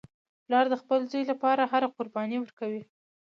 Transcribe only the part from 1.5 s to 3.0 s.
هره قرباني ورکوي